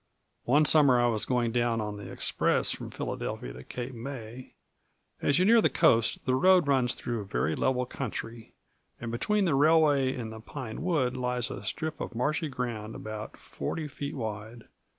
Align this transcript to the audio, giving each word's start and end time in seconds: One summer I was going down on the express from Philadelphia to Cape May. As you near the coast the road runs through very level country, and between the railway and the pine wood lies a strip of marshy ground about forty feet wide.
One 0.45 0.65
summer 0.65 0.99
I 0.99 1.05
was 1.05 1.25
going 1.27 1.51
down 1.51 1.79
on 1.79 1.97
the 1.97 2.11
express 2.11 2.71
from 2.71 2.89
Philadelphia 2.89 3.53
to 3.53 3.63
Cape 3.63 3.93
May. 3.93 4.55
As 5.21 5.37
you 5.37 5.45
near 5.45 5.61
the 5.61 5.69
coast 5.69 6.25
the 6.25 6.33
road 6.33 6.67
runs 6.67 6.95
through 6.95 7.25
very 7.25 7.55
level 7.55 7.85
country, 7.85 8.51
and 8.99 9.11
between 9.11 9.45
the 9.45 9.53
railway 9.53 10.15
and 10.15 10.33
the 10.33 10.39
pine 10.39 10.81
wood 10.81 11.15
lies 11.15 11.51
a 11.51 11.63
strip 11.63 12.01
of 12.01 12.15
marshy 12.15 12.49
ground 12.49 12.95
about 12.95 13.37
forty 13.37 13.87
feet 13.87 14.15
wide. 14.15 14.63